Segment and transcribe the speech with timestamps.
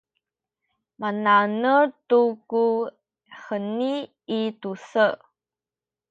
[0.99, 2.19] mana’nel tu
[2.49, 2.63] ku
[3.43, 3.93] heni
[4.39, 5.05] i tu-se